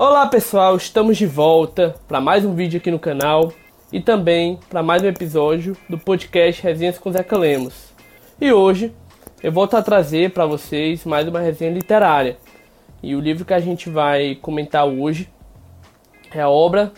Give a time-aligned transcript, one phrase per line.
[0.00, 3.52] Olá pessoal, estamos de volta para mais um vídeo aqui no canal
[3.92, 7.92] e também para mais um episódio do podcast Resenhas com Zeca Lemos.
[8.40, 8.94] E hoje
[9.42, 12.36] eu volto a trazer para vocês mais uma resenha literária.
[13.02, 15.28] E o livro que a gente vai comentar hoje
[16.30, 16.92] é a obra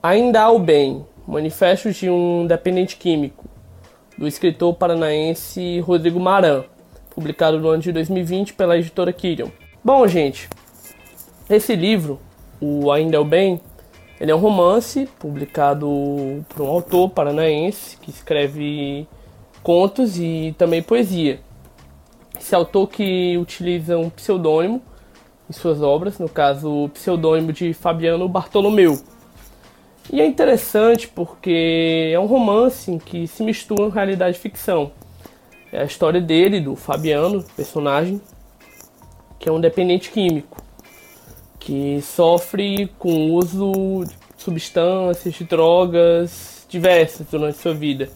[0.00, 3.46] Ainda há o Bem, Manifestos de um Dependente Químico,
[4.16, 6.62] do escritor paranaense Rodrigo Maran,
[7.10, 9.48] publicado no ano de 2020 pela editora Kirion.
[9.82, 10.48] Bom, gente,
[11.48, 12.18] esse livro,
[12.60, 13.60] o Ainda é o Bem,
[14.20, 19.06] ele é um romance publicado por um autor paranaense que escreve
[19.62, 21.40] contos e também poesia.
[22.38, 24.80] Esse autor que utiliza um pseudônimo
[25.48, 28.98] em suas obras, no caso o pseudônimo de Fabiano Bartolomeu.
[30.12, 34.92] E é interessante porque é um romance em que se misturam realidade e ficção.
[35.72, 38.20] É a história dele, do Fabiano, personagem,
[39.38, 40.62] que é um dependente químico,
[41.58, 48.08] que sofre com o uso de substâncias, de drogas diversas durante sua vida.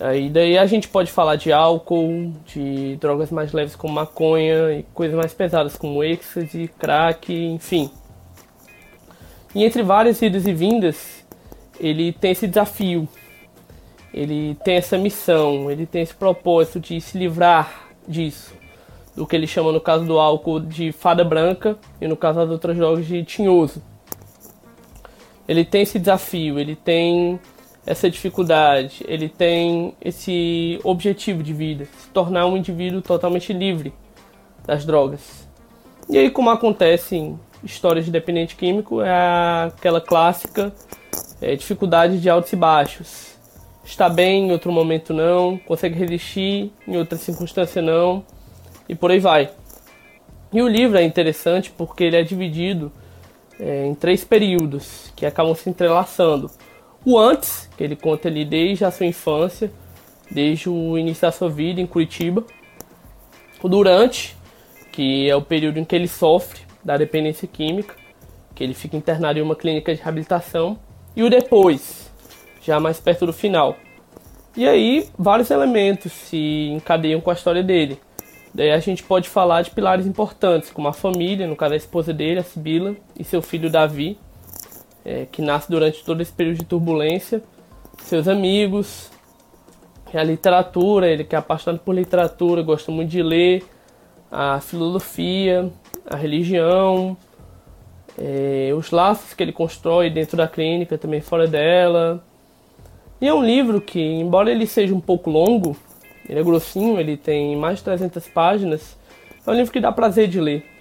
[0.00, 4.82] Aí daí a gente pode falar de álcool, de drogas mais leves como maconha e
[4.94, 7.90] coisas mais pesadas como êxtase, crack, enfim.
[9.54, 11.24] E entre várias idas e vindas,
[11.80, 13.08] ele tem esse desafio,
[14.12, 18.52] ele tem essa missão, ele tem esse propósito de se livrar disso,
[19.16, 22.50] do que ele chama no caso do álcool de fada branca e no caso das
[22.50, 23.82] outras drogas de tinhoso.
[25.48, 27.40] Ele tem esse desafio, ele tem
[27.86, 33.92] essa dificuldade, ele tem esse objetivo de vida, se tornar um indivíduo totalmente livre
[34.66, 35.48] das drogas.
[36.08, 40.72] E aí, como acontece em histórias de dependente químico, é aquela clássica
[41.40, 43.36] é, dificuldade de altos e baixos.
[43.84, 48.24] Está bem, em outro momento não, consegue resistir, em outra circunstância não,
[48.88, 49.50] e por aí vai.
[50.52, 52.92] E o livro é interessante porque ele é dividido
[53.58, 56.50] é, em três períodos que acabam se entrelaçando.
[57.04, 59.70] O antes, que ele conta ali desde a sua infância,
[60.30, 62.44] desde o início da sua vida em Curitiba.
[63.62, 64.36] O durante,
[64.92, 67.94] que é o período em que ele sofre da dependência química,
[68.54, 70.78] que ele fica internado em uma clínica de reabilitação.
[71.14, 72.10] E o depois,
[72.62, 73.76] já mais perto do final.
[74.56, 77.98] E aí, vários elementos se encadeiam com a história dele.
[78.56, 82.10] Daí a gente pode falar de pilares importantes, como a família, no caso a esposa
[82.10, 84.18] dele, a Sibila, e seu filho Davi,
[85.04, 87.42] é, que nasce durante todo esse período de turbulência,
[87.98, 89.10] seus amigos,
[90.14, 93.62] a literatura, ele que é apaixonado por literatura, gosta muito de ler,
[94.32, 95.70] a filosofia,
[96.08, 97.14] a religião,
[98.18, 102.24] é, os laços que ele constrói dentro da clínica, também fora dela.
[103.20, 105.76] E é um livro que, embora ele seja um pouco longo,
[106.28, 108.96] ele é grossinho, ele tem mais de 300 páginas,
[109.46, 110.76] é um livro que dá prazer de ler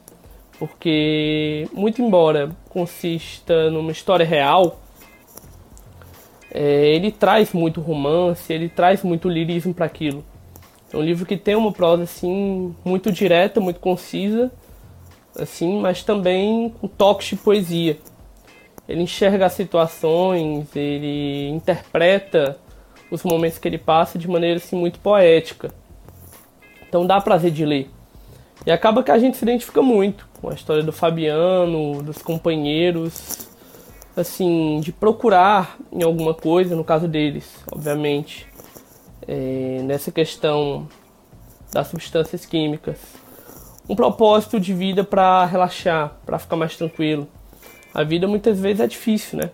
[0.57, 4.79] porque muito embora consista numa história real,
[6.51, 10.23] é, ele traz muito romance, ele traz muito lirismo para aquilo.
[10.91, 14.51] É um livro que tem uma prosa assim muito direta, muito concisa,
[15.37, 17.97] assim, mas também com toques de poesia.
[18.87, 22.57] Ele enxerga as situações, ele interpreta
[23.09, 25.71] os momentos que ele passa de maneira assim muito poética.
[26.87, 27.89] Então dá prazer de ler.
[28.65, 33.47] E acaba que a gente se identifica muito com a história do Fabiano, dos companheiros,
[34.15, 38.47] assim, de procurar em alguma coisa, no caso deles, obviamente,
[39.27, 40.87] é, nessa questão
[41.71, 42.97] das substâncias químicas.
[43.87, 47.27] Um propósito de vida para relaxar, para ficar mais tranquilo.
[47.93, 49.51] A vida muitas vezes é difícil, né?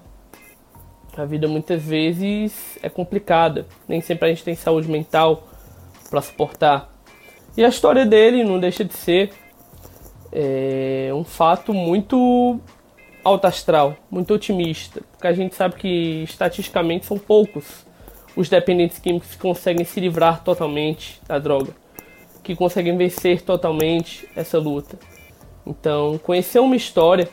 [1.15, 3.65] A vida muitas vezes é complicada.
[3.87, 5.47] Nem sempre a gente tem saúde mental
[6.09, 6.89] para suportar.
[7.55, 9.31] E a história dele não deixa de ser
[10.31, 12.59] é, um fato muito
[13.23, 17.85] alto astral, muito otimista, porque a gente sabe que estatisticamente são poucos
[18.35, 21.73] os dependentes químicos que conseguem se livrar totalmente da droga,
[22.41, 24.97] que conseguem vencer totalmente essa luta.
[25.67, 27.27] Então, conhecer uma história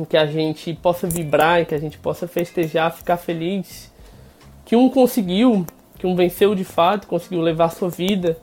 [0.00, 3.92] em que a gente possa vibrar, em que a gente possa festejar, ficar feliz,
[4.64, 5.66] que um conseguiu,
[5.98, 8.38] que um venceu de fato, conseguiu levar sua vida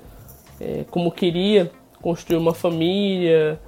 [0.60, 1.72] é, como queria,
[2.02, 3.60] construir uma família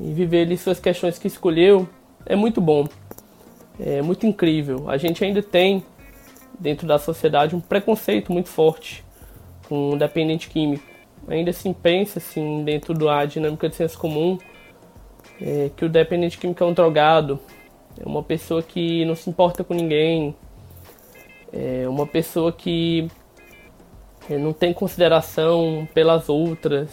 [0.00, 1.88] e viver ali suas questões que escolheu,
[2.26, 2.86] é muito bom.
[3.78, 4.88] É muito incrível.
[4.88, 5.82] A gente ainda tem
[6.58, 9.04] dentro da sociedade um preconceito muito forte
[9.68, 10.84] com o dependente químico.
[11.26, 14.38] Ainda assim pensa assim dentro da dinâmica de senso comum
[15.40, 17.38] é, que o dependente químico é um drogado,
[17.98, 20.34] é uma pessoa que não se importa com ninguém,
[21.52, 23.08] é uma pessoa que
[24.30, 26.90] não tem consideração pelas outras,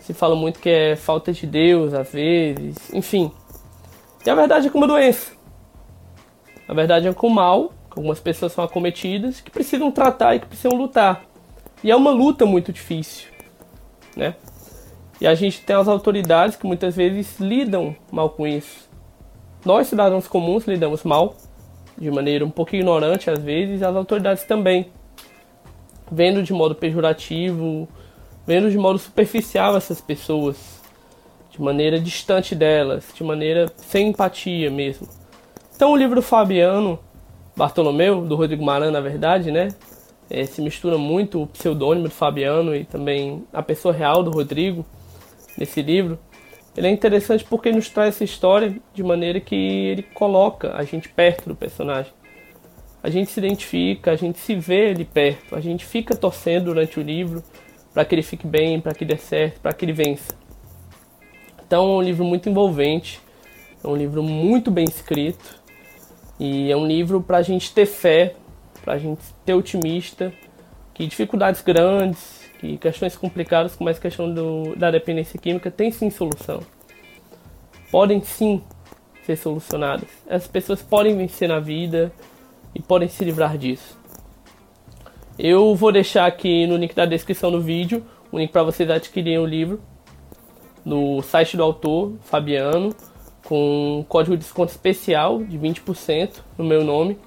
[0.00, 3.30] Se fala muito que é falta de Deus, às vezes, enfim.
[4.26, 5.32] E a verdade é que uma doença.
[6.66, 10.40] A verdade é que o mal, que algumas pessoas são acometidas, que precisam tratar e
[10.40, 11.24] que precisam lutar.
[11.84, 13.28] E é uma luta muito difícil,
[14.16, 14.34] né?
[15.20, 18.88] E a gente tem as autoridades que muitas vezes lidam mal com isso.
[19.64, 21.36] Nós, cidadãos comuns, lidamos mal,
[21.98, 24.90] de maneira um pouco ignorante às vezes, as autoridades também.
[26.10, 27.86] Vendo de modo pejorativo,
[28.46, 30.80] vendo de modo superficial essas pessoas,
[31.50, 35.06] de maneira distante delas, de maneira sem empatia mesmo.
[35.76, 36.98] Então o livro Fabiano
[37.54, 39.68] Bartolomeu, do Rodrigo Maran, na verdade, né?
[40.30, 44.86] É, se mistura muito o pseudônimo do Fabiano e também a pessoa real do Rodrigo
[45.60, 46.18] nesse livro.
[46.76, 51.08] Ele é interessante porque nos traz essa história de maneira que ele coloca a gente
[51.08, 52.12] perto do personagem.
[53.02, 56.98] A gente se identifica, a gente se vê ali perto, a gente fica torcendo durante
[56.98, 57.42] o livro
[57.92, 60.34] para que ele fique bem, para que dê certo, para que ele vença.
[61.66, 63.20] Então é um livro muito envolvente,
[63.82, 65.60] é um livro muito bem escrito
[66.38, 68.34] e é um livro para a gente ter fé,
[68.82, 70.32] para a gente ter otimista,
[70.94, 76.10] que dificuldades grandes, que questões complicadas, como essa questão do, da dependência química, tem sim
[76.10, 76.60] solução.
[77.90, 78.62] Podem sim
[79.24, 80.08] ser solucionadas.
[80.28, 82.12] As pessoas podem vencer na vida
[82.74, 83.98] e podem se livrar disso.
[85.38, 89.38] Eu vou deixar aqui no link da descrição do vídeo o link para vocês adquirirem
[89.38, 89.80] o livro
[90.84, 92.94] no site do autor, Fabiano,
[93.44, 97.18] com um código de desconto especial de 20% no meu nome.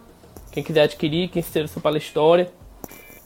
[0.51, 2.51] Quem quiser adquirir, quem se interessou pela história,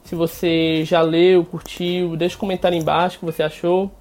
[0.07, 3.91] se você já leu, curtiu, deixa um comentário embaixo o que você achou.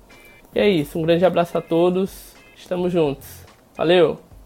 [0.54, 1.00] E é isso.
[1.00, 2.32] Um grande abraço a todos.
[2.56, 3.26] Estamos juntos.
[3.76, 4.25] Valeu!